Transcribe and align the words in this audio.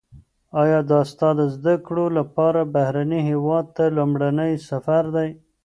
ایا 0.61 0.79
دا 0.91 0.99
ستا 1.11 1.29
د 1.39 1.41
زده 1.55 1.75
کړو 1.85 2.05
لپاره 2.17 2.61
بهرني 2.75 3.19
هیواد 3.29 3.65
ته 3.75 3.83
لومړنی 3.97 4.51
سفر 4.69 5.03
دی؟ 5.15 5.29